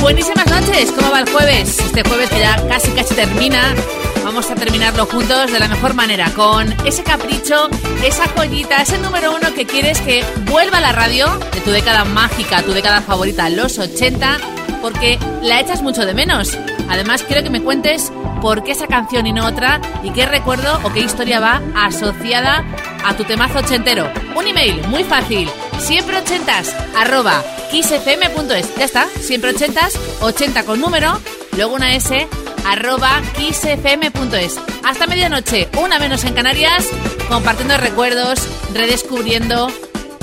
[0.00, 1.78] Buenísimas noches, ¿cómo va el jueves?
[1.78, 3.74] Este jueves que ya casi casi termina.
[4.22, 7.68] Vamos a terminarlo juntos de la mejor manera, con ese capricho,
[8.04, 12.04] esa joyita, ese número uno que quieres que vuelva a la radio de tu década
[12.04, 14.38] mágica, tu década favorita, los 80,
[14.82, 16.56] porque la echas mucho de menos.
[16.88, 18.12] Además, quiero que me cuentes
[18.44, 22.62] por qué esa canción y no otra y qué recuerdo o qué historia va asociada
[23.02, 24.04] a tu temazo ochentero.
[24.36, 25.48] Un email muy fácil,
[25.78, 28.74] siempre ochentas arroba kissfm.es.
[28.76, 31.18] Ya está, siempre ochentas, 80 con número,
[31.56, 32.28] luego una S
[32.68, 34.60] arroba kissfm.es.
[34.84, 36.86] Hasta medianoche, una menos en Canarias,
[37.30, 39.68] compartiendo recuerdos, redescubriendo,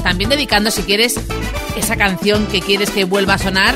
[0.04, 1.20] también dedicando si quieres
[1.76, 3.76] esa canción que quieres que vuelva a sonar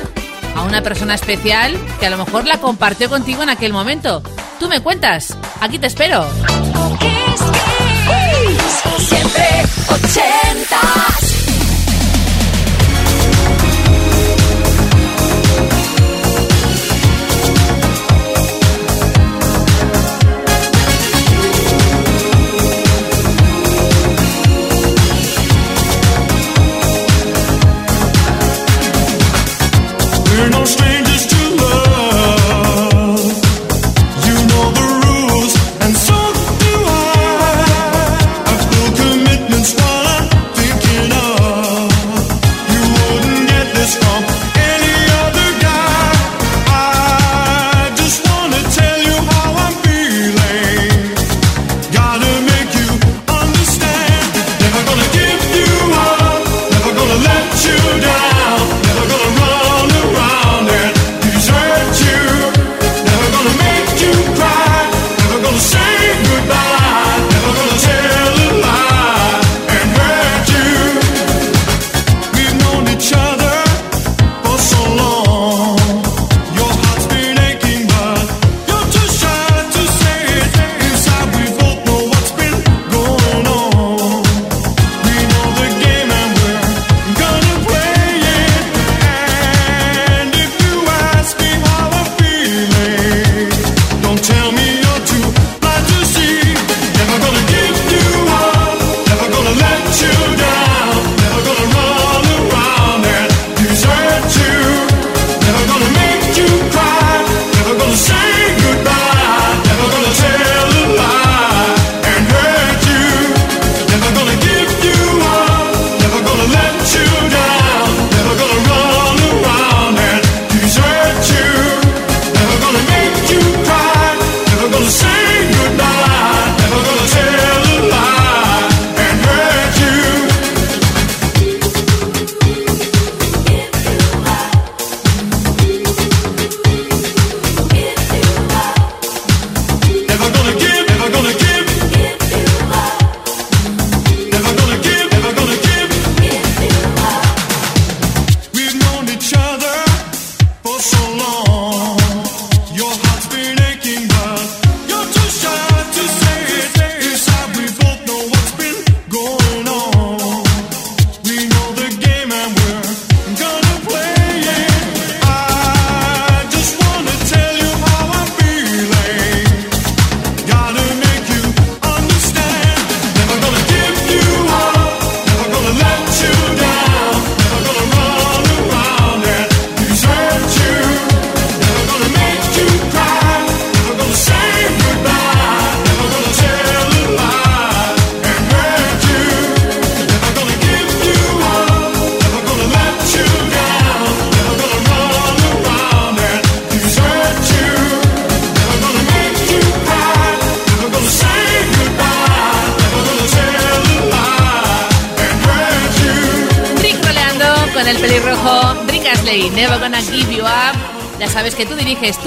[0.55, 4.23] a una persona especial que a lo mejor la compartió contigo en aquel momento.
[4.59, 6.26] Tú me cuentas, aquí te espero.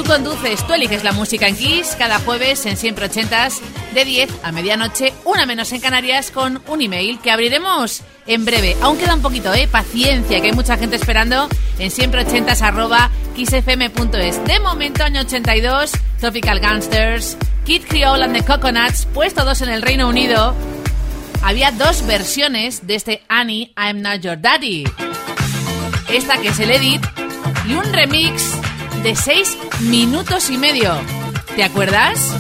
[0.08, 3.60] conduces, tú eliges la música en Kiss cada jueves en Siempre Ochentas
[3.94, 8.75] de 10 a medianoche, una menos en Canarias con un email que abriremos en breve.
[8.81, 11.46] Aún queda un poquito, eh, paciencia, que hay mucha gente esperando
[11.78, 14.43] en siempre ochentas arroba kissfm.es.
[14.46, 19.82] De momento, año 82, Tropical Gangsters, Kid Creole and the Coconuts, puesto todos en el
[19.82, 20.54] Reino Unido.
[21.43, 24.84] Había dos versiones de este Annie, I'm Not Your Daddy.
[26.08, 27.04] Esta que es el edit
[27.69, 28.52] y un remix
[29.02, 30.92] de seis minutos y medio.
[31.56, 32.30] ¿Te acuerdas?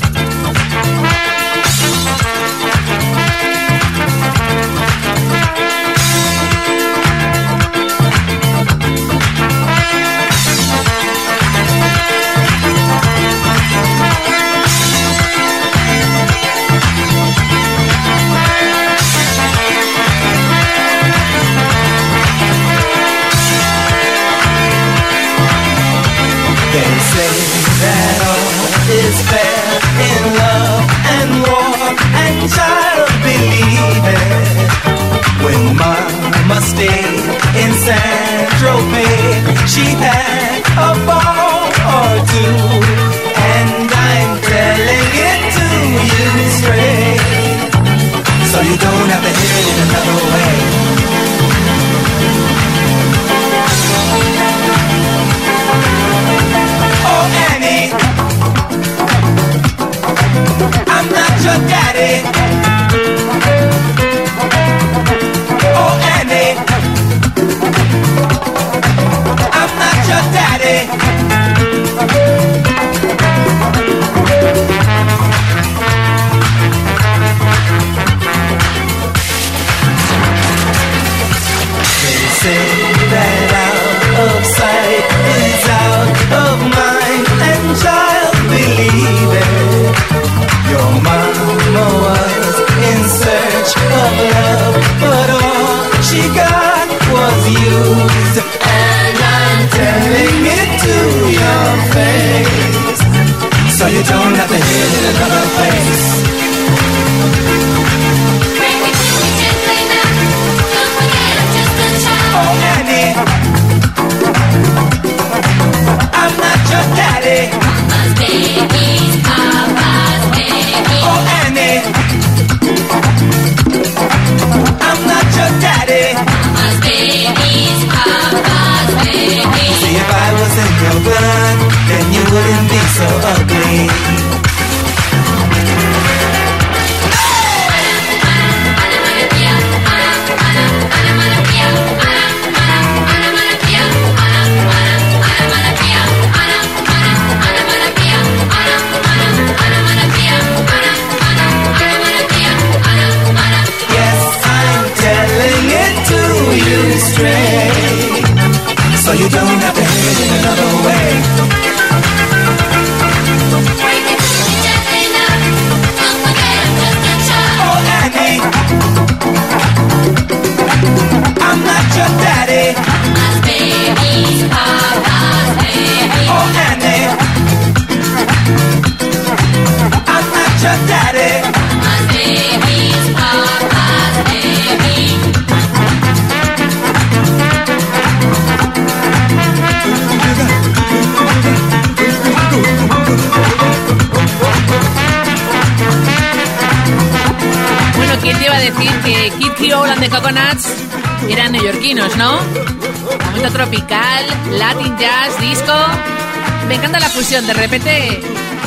[207.28, 208.22] De repente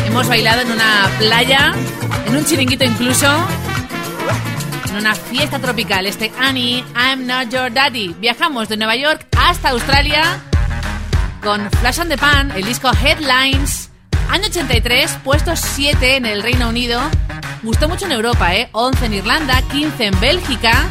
[0.06, 1.74] hemos bailado en una playa,
[2.28, 3.26] en un chiringuito incluso,
[4.88, 6.06] en una fiesta tropical.
[6.06, 8.10] Este Annie, I'm Not Your Daddy.
[8.20, 10.22] Viajamos de Nueva York hasta Australia
[11.44, 13.90] con Flash and the Pan, el disco Headlines,
[14.30, 17.02] año 83, puesto 7 en el Reino Unido.
[17.64, 18.70] Gustó mucho en Europa, ¿eh?
[18.74, 20.86] 11 en Irlanda, 15 en Bélgica.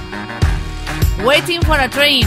[1.23, 2.27] Waiting for a Train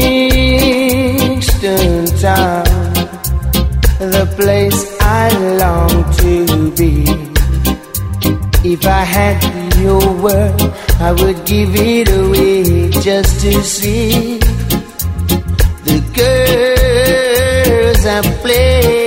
[0.00, 1.76] Kingston
[2.24, 2.64] town,
[4.16, 5.28] the place I
[5.60, 7.04] long to be.
[8.72, 9.38] If I had
[9.76, 10.60] your word,
[11.06, 14.38] I would give it away just to see
[15.90, 19.01] the girls I play.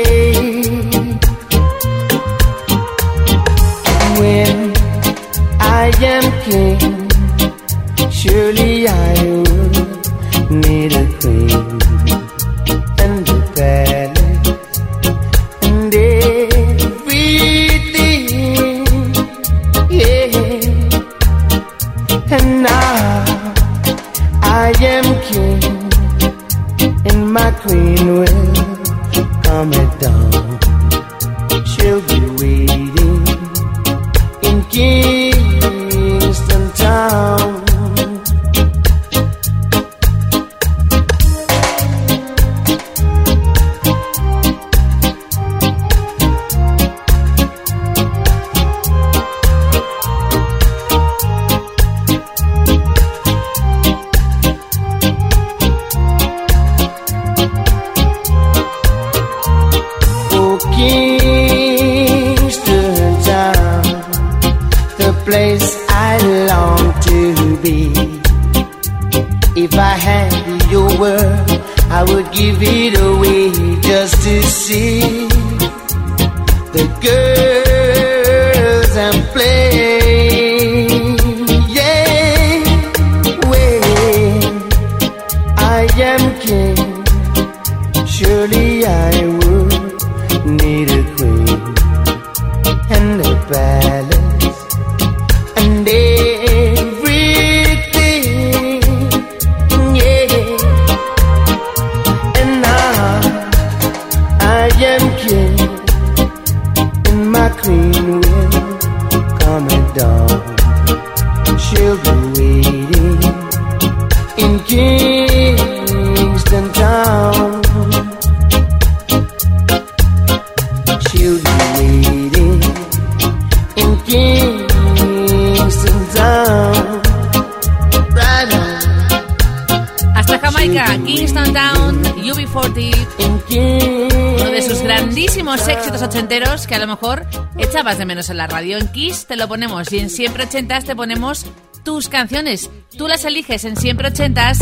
[137.93, 138.79] de menos en la radio.
[138.79, 141.45] En Kiss te lo ponemos y en Siempre Ochentas te ponemos
[141.83, 142.71] tus canciones.
[142.97, 144.57] Tú las eliges en Siempre Ochentas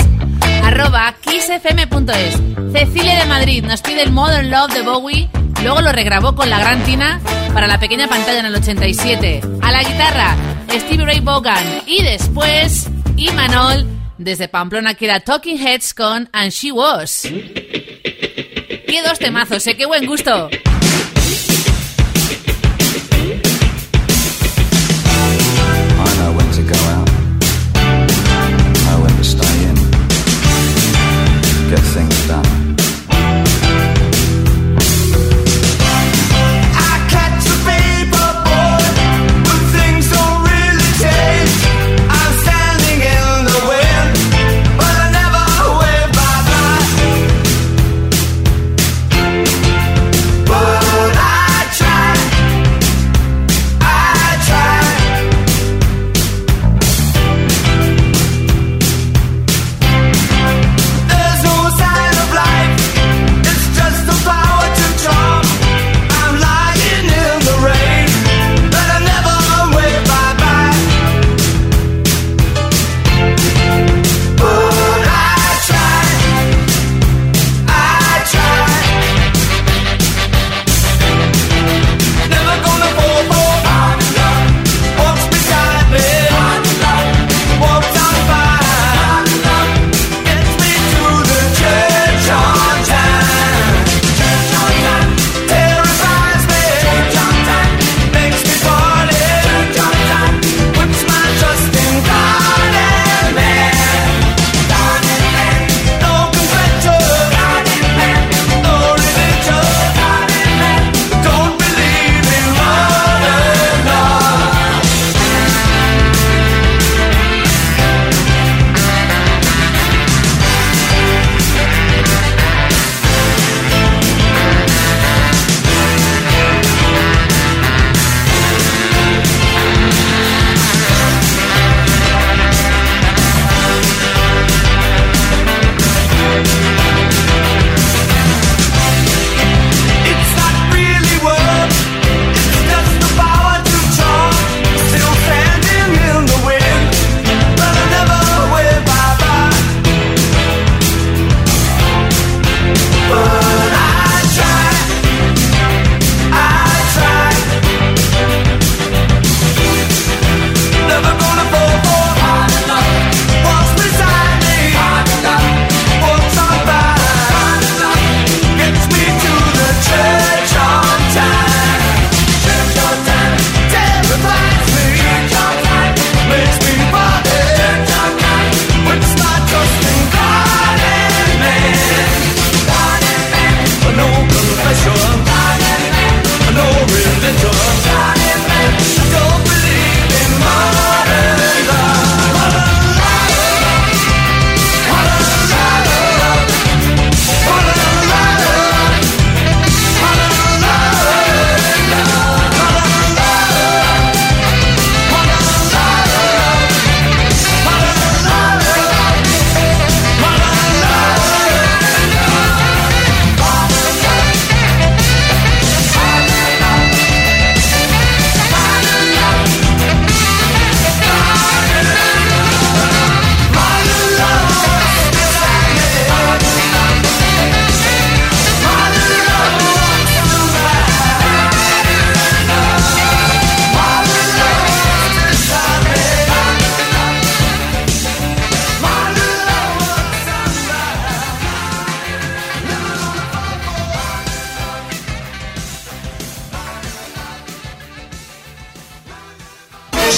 [0.61, 2.73] arroba kissfm.es.
[2.73, 5.29] Cecilia de Madrid nos pide el Modern Love de Bowie,
[5.63, 7.21] luego lo regrabó con la gran Tina
[7.53, 9.39] para la pequeña pantalla en el 87.
[9.61, 10.35] A la guitarra,
[10.79, 13.87] Steve Ray Vaughan y después Imanol
[14.17, 17.21] desde Pamplona que era Talking Heads con And She Was.
[17.21, 19.77] ¡Qué dos temazos, ¿eh?
[19.77, 20.49] ¡Qué buen gusto!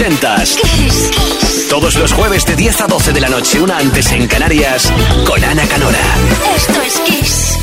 [0.00, 1.68] 80s.
[1.70, 4.92] Todos los jueves de 10 a 12 de la noche, una antes en Canarias,
[5.26, 5.98] con Ana Canora.
[6.54, 7.58] Esto es Kiss.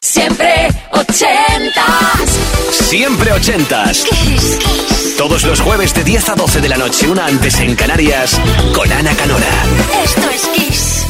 [0.00, 2.38] Siempre ochentas.
[2.88, 3.84] Siempre 80
[5.18, 8.40] Todos los jueves de 10 a 12 de la noche, una antes en Canarias,
[8.74, 9.46] con Ana Canora.
[10.02, 11.04] Esto es Kiss.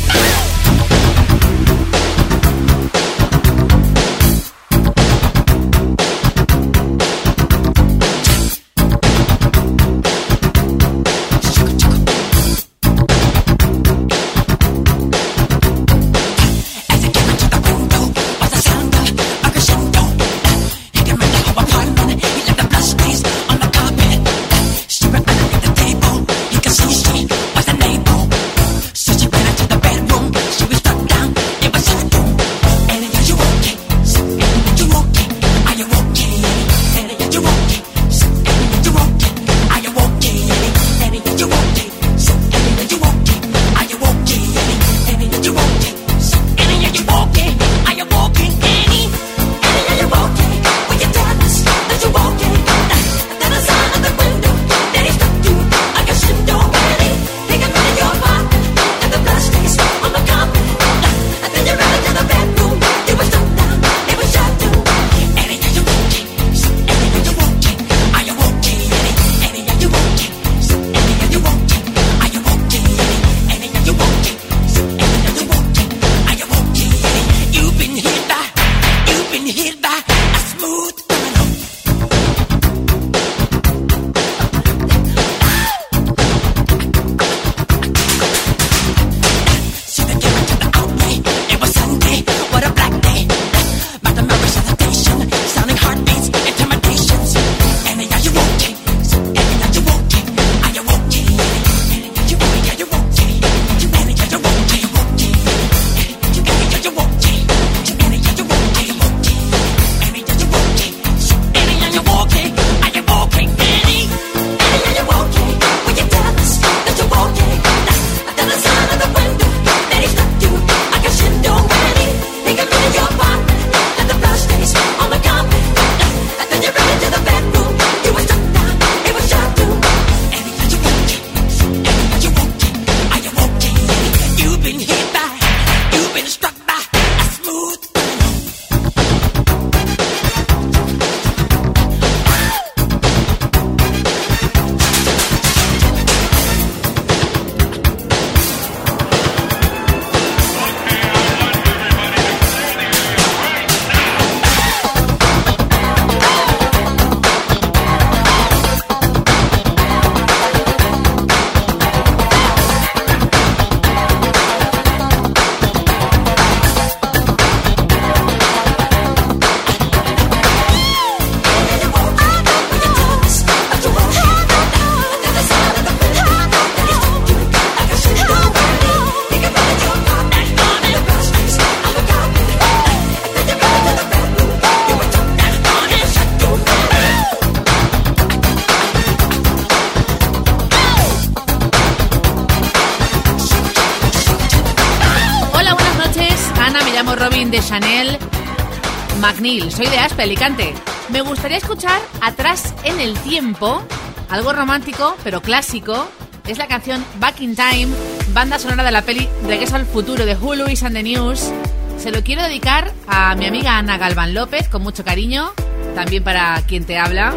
[199.50, 200.72] Soy de Aspe, Alicante.
[201.08, 203.82] Me gustaría escuchar Atrás en el Tiempo,
[204.28, 206.08] algo romántico pero clásico.
[206.46, 207.88] Es la canción Back in Time,
[208.32, 211.50] banda sonora de la peli Regreso al Futuro de Hulu y and the News.
[211.98, 215.50] Se lo quiero dedicar a mi amiga Ana Galván López con mucho cariño,
[215.96, 217.34] también para quien te habla.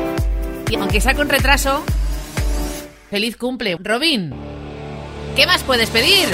[0.69, 1.84] Y aunque sea con retraso,
[3.10, 4.34] feliz cumple, Robin.
[5.36, 6.30] ¿Qué más puedes pedir?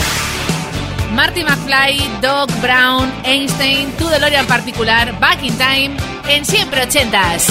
[1.12, 7.48] Marty McFly, Doc Brown, Einstein, tu en particular, Back in Time, en Siempre Ochentas.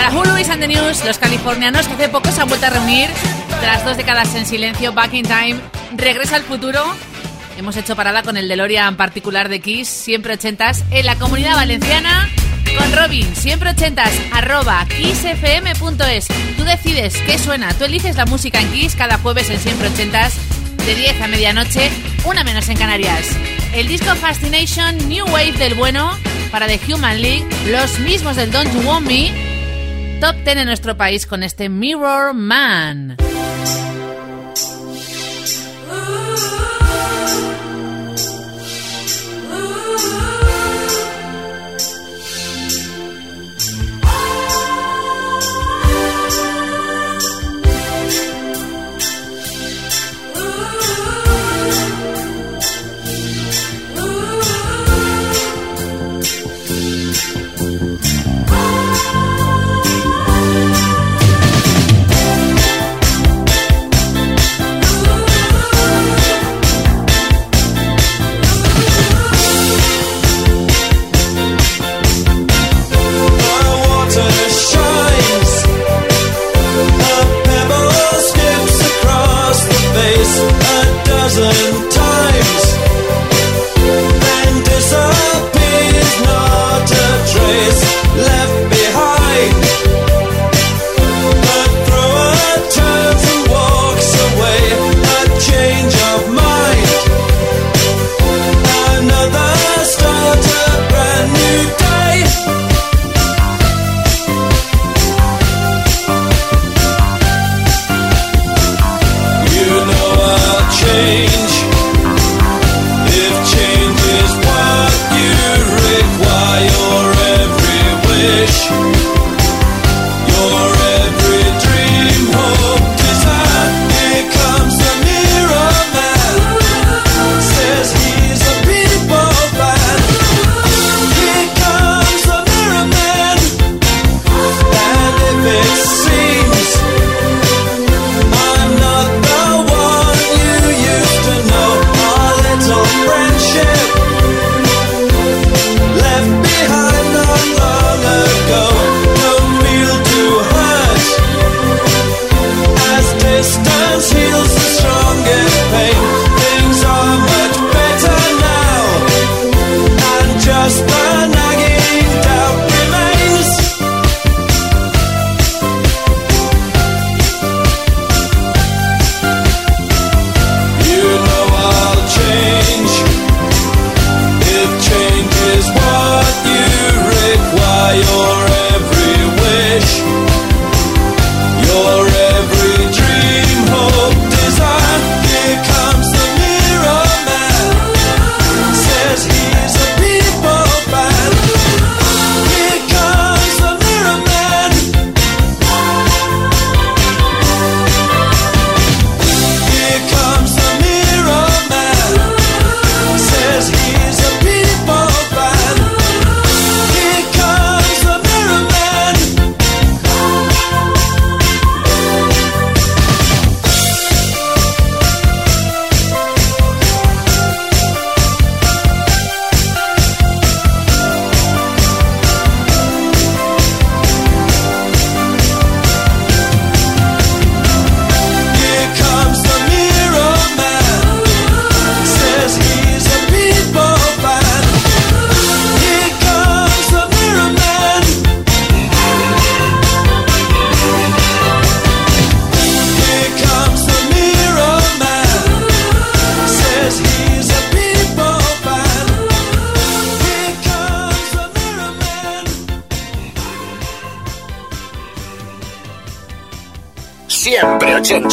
[0.00, 3.08] Para Hulu y San News, los californianos que hace poco se han vuelto a reunir
[3.60, 5.56] tras dos décadas en silencio, Back in Time,
[5.96, 6.80] Regresa al futuro.
[7.58, 12.28] Hemos hecho parada con el DeLorean particular de Kiss, siempre ochentas, en la comunidad valenciana
[12.78, 16.28] con Robin, siempre ochentas, arroba kissfm.es.
[16.56, 20.34] Tú decides qué suena, tú eliges la música en Kiss cada jueves en siempre ochentas,
[20.86, 21.90] de 10 a medianoche,
[22.24, 23.30] una menos en Canarias.
[23.74, 26.16] El disco Fascination New Wave del bueno,
[26.52, 29.47] para The Human League, los mismos del Don't You Want Me,
[30.20, 33.16] top 10 en nuestro país con este Mirror Man.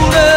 [0.00, 0.35] 건데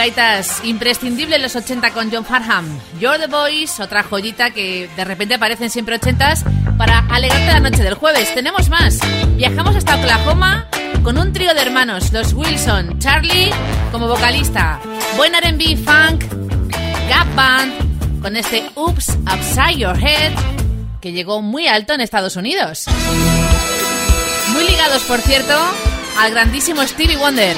[0.00, 2.66] gaitas imprescindible en los 80 con John Farham.
[2.98, 6.42] You're the Boys, otra joyita que de repente aparecen siempre 80s
[6.78, 8.32] para alegrarte la noche del jueves.
[8.34, 8.98] Tenemos más.
[9.36, 10.68] Viajamos hasta Oklahoma
[11.02, 13.50] con un trío de hermanos, los Wilson, Charlie
[13.92, 14.80] como vocalista,
[15.18, 16.24] buen R&B funk,
[17.10, 20.32] Gap Band con este Oops Upside Your Head
[21.02, 22.86] que llegó muy alto en Estados Unidos.
[24.54, 25.54] Muy ligados, por cierto,
[26.18, 27.54] al grandísimo Stevie Wonder.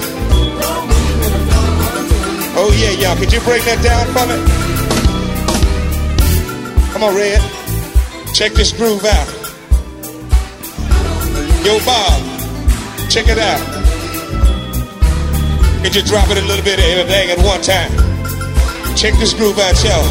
[2.59, 4.37] Oh yeah, y'all, could you break that down for me?
[6.93, 7.41] Come on, Red.
[8.33, 9.27] Check this groove out.
[11.65, 13.76] Yo, Bob, check it out
[15.89, 17.87] just drop it a little bit of everything at one time.
[18.97, 20.03] Check this groove out, y'all.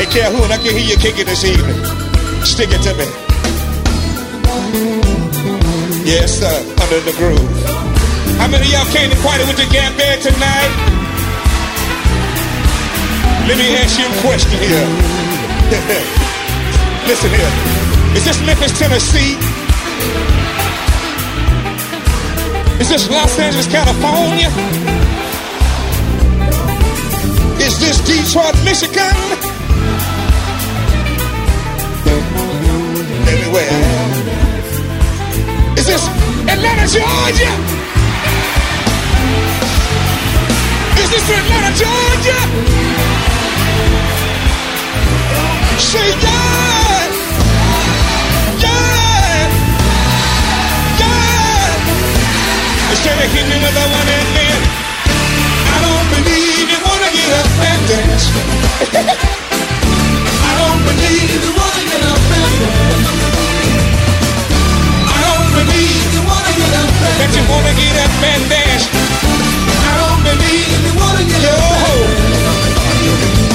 [0.00, 1.76] Hey, Calhoun, I can hear you kicking this evening.
[2.48, 3.04] Stick it to me.
[6.08, 7.44] Yes, sir, under the groove.
[8.40, 10.72] How many of y'all came to party with the Gap Band tonight?
[13.48, 14.86] Let me ask you a question here.
[17.10, 17.52] Listen here.
[18.16, 19.36] Is this Memphis, Tennessee?
[22.80, 24.48] Is this Los Angeles, California?
[27.60, 29.20] Is this Detroit, Michigan?
[33.28, 33.76] Anywhere.
[35.76, 36.08] Is this
[36.48, 37.52] Atlanta, Georgia?
[40.96, 42.38] Is this Atlanta, Georgia?
[45.78, 46.79] Say yeah!
[53.02, 54.60] should have hit me with a one and
[55.08, 58.24] I don't believe you wanna get up and dance.
[60.28, 63.08] I don't believe you wanna get up and dance.
[64.52, 67.20] I don't believe you wanna get up and dance.
[67.24, 68.84] That you wanna get up and dance.
[69.88, 73.49] I don't believe you wanna get up and dance.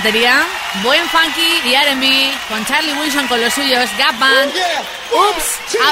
[0.00, 0.44] batería,
[0.84, 4.52] Buen Funky y R&B, con Charlie Wilson con los suyos, Gap Band,
[5.12, 5.34] oh,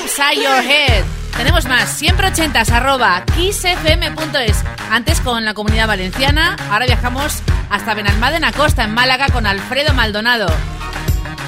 [0.05, 1.05] Upside Your Head.
[1.37, 4.65] Tenemos más, siempre ochentas, arroba, kissfm.es.
[4.93, 10.47] Antes con la comunidad valenciana, ahora viajamos hasta Benalmádena Costa, en Málaga, con Alfredo Maldonado.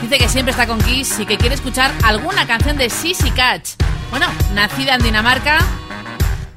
[0.02, 3.74] Dice que siempre está con Kiss y que quiere escuchar alguna canción de Sissy Catch.
[4.10, 5.58] Bueno, nacida en Dinamarca,